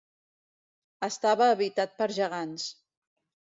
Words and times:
Estava 1.09 1.51
habitat 1.57 1.95
per 2.01 2.09
gegants. 2.19 2.69